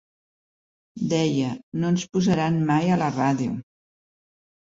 [1.09, 1.49] Deia,
[1.83, 3.61] 'no ens posaran mai a la ràdio'.